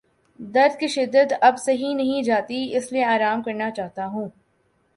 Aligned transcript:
درد 0.39 0.79
کی 0.79 0.87
شدت 0.87 1.33
اب 1.41 1.57
سہی 1.57 1.93
نہیں 1.93 2.23
جاتی 2.23 2.77
اس 2.77 2.91
لیے 2.91 3.03
آرام 3.05 3.41
کرنا 3.41 3.69
چاہتا 3.71 4.07
ہوں۔ 4.07 4.29